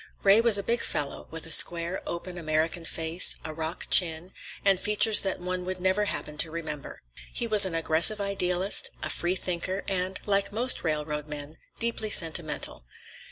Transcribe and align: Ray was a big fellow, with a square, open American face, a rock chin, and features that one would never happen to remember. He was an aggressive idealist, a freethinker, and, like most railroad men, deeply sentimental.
Ray 0.23 0.41
was 0.41 0.57
a 0.57 0.63
big 0.63 0.81
fellow, 0.81 1.27
with 1.29 1.45
a 1.45 1.51
square, 1.51 2.01
open 2.07 2.35
American 2.39 2.85
face, 2.85 3.35
a 3.45 3.53
rock 3.53 3.85
chin, 3.91 4.33
and 4.65 4.79
features 4.79 5.21
that 5.21 5.39
one 5.39 5.63
would 5.63 5.79
never 5.79 6.05
happen 6.05 6.39
to 6.39 6.49
remember. 6.49 7.03
He 7.31 7.45
was 7.45 7.67
an 7.67 7.75
aggressive 7.75 8.19
idealist, 8.19 8.89
a 9.03 9.11
freethinker, 9.11 9.83
and, 9.87 10.19
like 10.25 10.51
most 10.51 10.83
railroad 10.83 11.27
men, 11.27 11.59
deeply 11.77 12.09
sentimental. 12.09 12.83